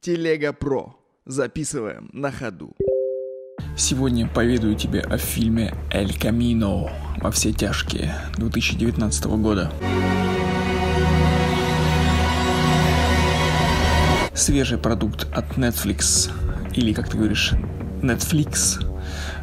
Телега 0.00 0.52
Про. 0.52 0.94
Записываем 1.26 2.08
на 2.12 2.30
ходу. 2.30 2.76
Сегодня 3.76 4.28
поведаю 4.28 4.76
тебе 4.76 5.00
о 5.00 5.18
фильме 5.18 5.74
«Эль 5.90 6.16
Камино» 6.16 6.92
во 7.16 7.30
все 7.32 7.52
тяжкие 7.52 8.14
2019 8.36 9.24
года. 9.26 9.72
Свежий 14.34 14.78
продукт 14.78 15.26
от 15.34 15.58
Netflix, 15.58 16.30
или, 16.72 16.92
как 16.92 17.08
ты 17.08 17.16
говоришь, 17.16 17.54
Netflix, 18.02 18.80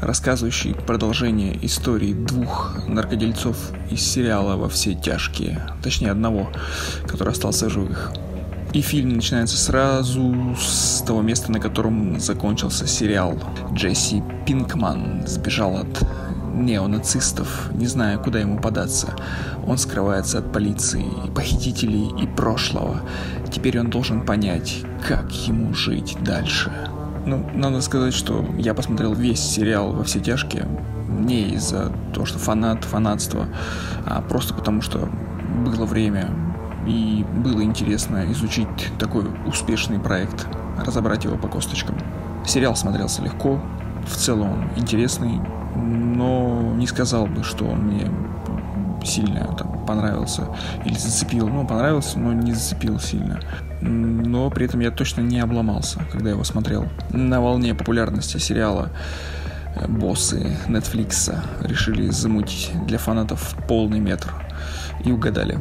рассказывающий 0.00 0.74
продолжение 0.74 1.58
истории 1.66 2.14
двух 2.14 2.86
наркодельцов 2.88 3.56
из 3.90 4.00
сериала 4.00 4.56
«Во 4.56 4.70
все 4.70 4.94
тяжкие», 4.94 5.60
точнее 5.82 6.10
одного, 6.10 6.50
который 7.06 7.32
остался 7.32 7.68
живых– 7.68 8.12
и 8.72 8.80
фильм 8.80 9.10
начинается 9.10 9.56
сразу 9.56 10.54
с 10.58 11.02
того 11.02 11.22
места, 11.22 11.50
на 11.50 11.60
котором 11.60 12.20
закончился 12.20 12.86
сериал. 12.86 13.38
Джесси 13.72 14.22
Пинкман 14.46 15.26
сбежал 15.26 15.76
от 15.76 16.06
неонацистов, 16.54 17.70
не 17.72 17.86
зная, 17.86 18.18
куда 18.18 18.40
ему 18.40 18.58
податься. 18.58 19.14
Он 19.66 19.78
скрывается 19.78 20.38
от 20.38 20.52
полиции, 20.52 21.04
похитителей 21.34 22.10
и 22.22 22.26
прошлого. 22.26 23.00
Теперь 23.50 23.80
он 23.80 23.90
должен 23.90 24.24
понять, 24.24 24.82
как 25.06 25.30
ему 25.32 25.74
жить 25.74 26.16
дальше. 26.22 26.70
Ну, 27.26 27.48
надо 27.54 27.80
сказать, 27.80 28.14
что 28.14 28.44
я 28.58 28.74
посмотрел 28.74 29.14
весь 29.14 29.40
сериал 29.40 29.92
во 29.92 30.04
все 30.04 30.20
тяжкие 30.20 30.66
не 31.08 31.50
из-за 31.54 31.92
того, 32.14 32.24
что 32.24 32.38
фанат, 32.38 32.84
фанатство, 32.84 33.46
а 34.06 34.22
просто 34.22 34.54
потому, 34.54 34.80
что 34.80 35.08
было 35.66 35.84
время, 35.84 36.30
и 36.86 37.24
было 37.44 37.62
интересно 37.62 38.30
изучить 38.32 38.68
такой 38.98 39.26
успешный 39.46 39.98
проект, 39.98 40.46
разобрать 40.78 41.24
его 41.24 41.36
по 41.36 41.48
косточкам. 41.48 41.96
Сериал 42.46 42.76
смотрелся 42.76 43.22
легко, 43.22 43.60
в 44.06 44.16
целом 44.16 44.52
он 44.52 44.64
интересный, 44.76 45.40
но 45.76 46.72
не 46.76 46.86
сказал 46.86 47.26
бы, 47.26 47.42
что 47.44 47.66
он 47.66 47.80
мне 47.80 48.10
сильно 49.04 49.54
там, 49.56 49.84
понравился 49.86 50.48
или 50.84 50.94
зацепил. 50.94 51.48
Ну, 51.48 51.66
понравился, 51.66 52.18
но 52.18 52.32
не 52.32 52.52
зацепил 52.52 52.98
сильно. 52.98 53.40
Но 53.80 54.50
при 54.50 54.66
этом 54.66 54.80
я 54.80 54.90
точно 54.90 55.22
не 55.22 55.40
обломался, 55.40 56.00
когда 56.10 56.30
его 56.30 56.44
смотрел. 56.44 56.86
На 57.10 57.40
волне 57.40 57.74
популярности 57.74 58.38
сериала 58.38 58.90
э, 59.74 59.86
боссы 59.86 60.56
Netflix 60.66 61.34
решили 61.62 62.10
замутить 62.10 62.72
для 62.86 62.98
фанатов 62.98 63.54
полный 63.68 64.00
метр 64.00 64.34
и 65.04 65.12
угадали. 65.12 65.58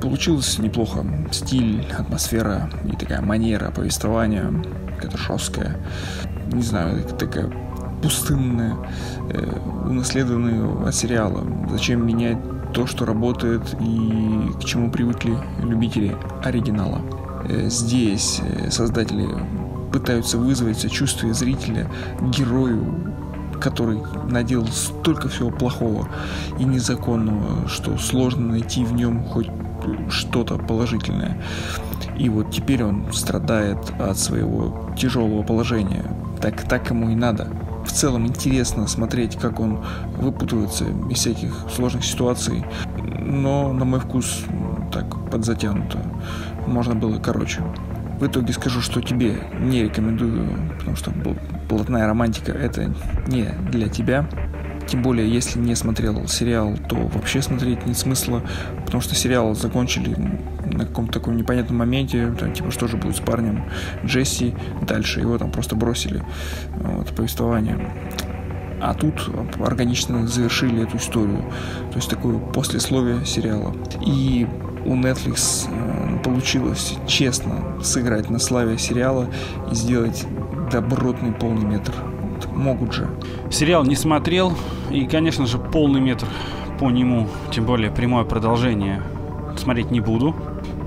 Получилось 0.00 0.58
неплохо. 0.58 1.04
Стиль, 1.30 1.86
атмосфера 1.96 2.70
и 2.84 2.96
такая 2.96 3.20
манера 3.20 3.70
повествования, 3.70 4.52
какая-то 4.94 5.18
жесткая. 5.18 5.76
Не 6.52 6.62
знаю, 6.62 7.04
такая 7.18 7.50
пустынная, 8.02 8.76
э, 9.30 9.58
унаследованная 9.86 10.88
от 10.88 10.94
сериала. 10.94 11.44
Зачем 11.70 12.06
менять 12.06 12.38
то, 12.72 12.86
что 12.86 13.04
работает 13.04 13.62
и 13.80 14.52
к 14.60 14.64
чему 14.64 14.90
привыкли 14.90 15.36
любители 15.62 16.16
оригинала. 16.42 17.00
Э, 17.48 17.68
здесь 17.68 18.40
э, 18.42 18.70
создатели 18.70 19.28
пытаются 19.92 20.38
вызвать 20.38 20.78
сочувствие 20.78 21.34
зрителя 21.34 21.90
герою, 22.20 23.14
который 23.60 24.00
наделал 24.30 24.66
столько 24.68 25.28
всего 25.28 25.50
плохого 25.50 26.08
и 26.58 26.64
незаконного, 26.64 27.68
что 27.68 27.96
сложно 27.98 28.52
найти 28.52 28.84
в 28.84 28.92
нем 28.92 29.24
хоть 29.24 29.50
что-то 30.10 30.56
положительное. 30.56 31.42
И 32.18 32.28
вот 32.28 32.50
теперь 32.50 32.82
он 32.84 33.12
страдает 33.12 33.78
от 33.98 34.18
своего 34.18 34.90
тяжелого 34.96 35.42
положения. 35.42 36.04
Так, 36.40 36.62
так 36.68 36.90
ему 36.90 37.10
и 37.10 37.14
надо. 37.14 37.48
В 37.84 37.92
целом 37.92 38.26
интересно 38.26 38.86
смотреть, 38.86 39.36
как 39.36 39.60
он 39.60 39.84
выпутывается 40.16 40.84
из 41.10 41.18
всяких 41.18 41.54
сложных 41.74 42.04
ситуаций. 42.04 42.64
Но, 42.96 43.72
на 43.72 43.84
мой 43.84 44.00
вкус, 44.00 44.44
так 44.92 45.30
подзатянуто. 45.30 45.98
Можно 46.66 46.94
было 46.94 47.18
короче. 47.18 47.62
В 48.18 48.26
итоге 48.26 48.52
скажу, 48.52 48.80
что 48.80 49.00
тебе 49.00 49.36
не 49.60 49.84
рекомендую, 49.84 50.48
потому 50.78 50.96
что 50.96 51.12
блатная 51.68 52.06
романтика 52.06 52.52
это 52.52 52.92
не 53.28 53.48
для 53.70 53.88
тебя. 53.88 54.28
Тем 54.88 55.02
более, 55.02 55.30
если 55.30 55.58
не 55.58 55.74
смотрел 55.74 56.26
сериал, 56.26 56.74
то 56.88 56.96
вообще 56.96 57.42
смотреть 57.42 57.86
нет 57.86 57.96
смысла, 57.96 58.42
потому 58.84 59.02
что 59.02 59.14
сериал 59.14 59.54
закончили 59.54 60.16
на 60.64 60.86
каком-то 60.86 61.12
таком 61.20 61.36
непонятном 61.36 61.78
моменте, 61.78 62.32
там, 62.38 62.52
типа, 62.52 62.70
что 62.70 62.88
же 62.88 62.96
будет 62.96 63.16
с 63.16 63.20
парнем 63.20 63.64
Джесси 64.04 64.54
дальше, 64.82 65.20
его 65.20 65.36
там 65.38 65.50
просто 65.50 65.76
бросили, 65.76 66.22
вот, 66.74 67.08
повествование. 67.14 67.78
А 68.80 68.94
тут 68.94 69.28
органично 69.60 70.26
завершили 70.26 70.84
эту 70.84 70.96
историю, 70.96 71.42
то 71.90 71.96
есть 71.96 72.08
такое 72.08 72.38
послесловие 72.38 73.24
сериала. 73.26 73.74
И 74.04 74.46
у 74.86 74.94
Netflix 74.94 75.68
э, 75.68 75.97
получилось 76.22 76.96
честно 77.06 77.82
сыграть 77.82 78.30
на 78.30 78.38
славе 78.38 78.78
сериала 78.78 79.26
и 79.70 79.74
сделать 79.74 80.26
добротный 80.70 81.32
полный 81.32 81.64
метр 81.64 81.92
могут 82.54 82.92
же. 82.92 83.08
Сериал 83.50 83.84
не 83.84 83.96
смотрел, 83.96 84.52
и, 84.90 85.06
конечно 85.06 85.46
же, 85.46 85.58
полный 85.58 86.00
метр 86.00 86.26
по 86.78 86.90
нему, 86.90 87.28
тем 87.50 87.64
более 87.64 87.90
прямое 87.90 88.24
продолжение, 88.24 89.02
смотреть 89.56 89.90
не 89.90 90.00
буду. 90.00 90.34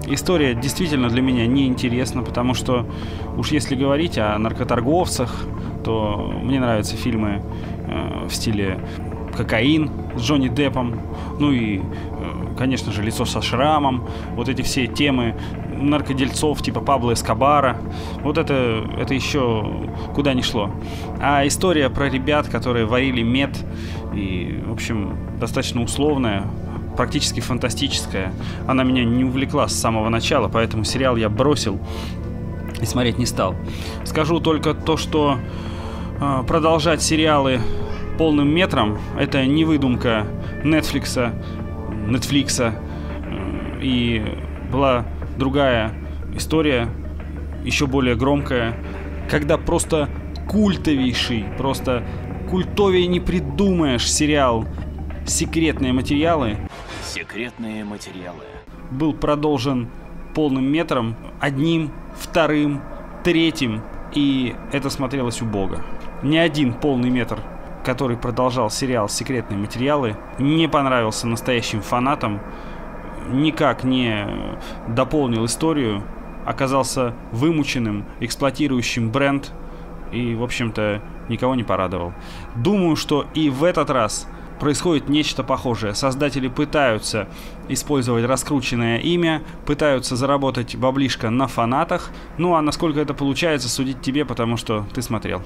История 0.07 0.55
действительно 0.55 1.09
для 1.09 1.21
меня 1.21 1.45
неинтересна, 1.45 2.21
потому 2.21 2.53
что 2.53 2.85
уж 3.37 3.51
если 3.51 3.75
говорить 3.75 4.17
о 4.17 4.37
наркоторговцах, 4.37 5.45
то 5.83 6.31
мне 6.41 6.59
нравятся 6.59 6.95
фильмы 6.95 7.41
э, 7.87 8.27
в 8.27 8.33
стиле 8.33 8.79
«Кокаин» 9.35 9.89
с 10.15 10.21
Джонни 10.21 10.49
Деппом, 10.49 10.99
ну 11.39 11.51
и, 11.51 11.81
конечно 12.61 12.91
же, 12.91 13.01
«Лицо 13.01 13.25
со 13.25 13.41
шрамом», 13.41 14.07
вот 14.35 14.47
эти 14.47 14.61
все 14.61 14.85
темы 14.85 15.35
наркодельцов 15.75 16.61
типа 16.61 16.79
Пабло 16.79 17.13
Эскобара. 17.13 17.75
Вот 18.21 18.37
это, 18.37 18.87
это 18.99 19.15
еще 19.15 19.89
куда 20.13 20.35
ни 20.35 20.41
шло. 20.41 20.69
А 21.19 21.47
история 21.47 21.89
про 21.89 22.07
ребят, 22.07 22.49
которые 22.49 22.85
варили 22.85 23.23
мед, 23.23 23.57
и, 24.13 24.61
в 24.63 24.73
общем, 24.73 25.17
достаточно 25.39 25.81
условная, 25.81 26.43
практически 26.95 27.39
фантастическая. 27.39 28.31
Она 28.67 28.83
меня 28.83 29.03
не 29.05 29.23
увлекла 29.23 29.67
с 29.67 29.73
самого 29.73 30.09
начала, 30.09 30.47
поэтому 30.47 30.83
сериал 30.83 31.15
я 31.15 31.29
бросил 31.29 31.79
и 32.79 32.85
смотреть 32.85 33.17
не 33.17 33.25
стал. 33.25 33.55
Скажу 34.05 34.39
только 34.39 34.75
то, 34.75 34.97
что 34.97 35.39
э, 36.19 36.43
продолжать 36.47 37.01
сериалы 37.01 37.59
полным 38.19 38.53
метром 38.53 38.99
это 39.17 39.43
не 39.47 39.65
выдумка 39.65 40.27
Netflix, 40.63 41.33
Netflix 42.07 42.59
э, 42.59 42.73
и 43.81 44.23
была 44.71 45.05
другая 45.37 45.93
история, 46.35 46.87
еще 47.63 47.87
более 47.87 48.15
громкая, 48.15 48.77
когда 49.29 49.57
просто 49.57 50.09
культовейший, 50.47 51.45
просто 51.57 52.03
культовее 52.49 53.07
не 53.07 53.19
придумаешь 53.19 54.11
сериал 54.11 54.65
«Секретные 55.25 55.93
материалы». 55.93 56.57
Секретные 57.03 57.83
материалы. 57.83 58.43
Был 58.89 59.13
продолжен 59.13 59.89
полным 60.33 60.65
метром, 60.65 61.15
одним, 61.39 61.91
вторым, 62.17 62.81
третьим, 63.23 63.81
и 64.13 64.55
это 64.71 64.89
смотрелось 64.89 65.41
убого. 65.41 65.81
Ни 66.23 66.37
один 66.37 66.73
полный 66.73 67.09
метр, 67.09 67.39
который 67.83 68.17
продолжал 68.17 68.69
сериал 68.69 69.09
«Секретные 69.09 69.57
материалы», 69.57 70.17
не 70.37 70.67
понравился 70.67 71.27
настоящим 71.27 71.81
фанатам, 71.81 72.39
никак 73.29 73.83
не 73.83 74.27
дополнил 74.87 75.45
историю, 75.45 76.03
оказался 76.45 77.13
вымученным, 77.31 78.05
эксплуатирующим 78.19 79.11
бренд 79.11 79.51
и, 80.11 80.35
в 80.35 80.43
общем-то, 80.43 81.01
никого 81.29 81.55
не 81.55 81.63
порадовал. 81.63 82.13
Думаю, 82.55 82.95
что 82.95 83.25
и 83.33 83.49
в 83.49 83.63
этот 83.63 83.89
раз 83.89 84.27
происходит 84.59 85.09
нечто 85.09 85.43
похожее. 85.43 85.95
Создатели 85.95 86.47
пытаются 86.47 87.27
использовать 87.67 88.25
раскрученное 88.25 88.99
имя, 88.99 89.41
пытаются 89.65 90.15
заработать 90.15 90.75
баблишко 90.75 91.31
на 91.31 91.47
фанатах, 91.47 92.11
ну 92.37 92.55
а 92.55 92.61
насколько 92.61 92.99
это 92.99 93.15
получается, 93.15 93.69
судить 93.69 94.01
тебе, 94.01 94.23
потому 94.23 94.57
что 94.57 94.85
ты 94.93 95.01
смотрел. 95.01 95.41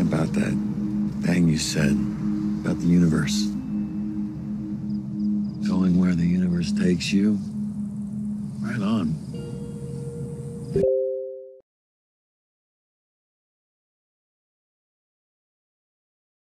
About 0.00 0.32
that 0.32 0.52
thing 1.22 1.48
you 1.48 1.56
said 1.56 1.92
about 1.92 2.78
the 2.80 2.86
universe. 2.86 3.46
Going 5.68 6.00
where 6.00 6.14
the 6.14 6.26
universe 6.26 6.72
takes 6.72 7.12
you. 7.12 7.38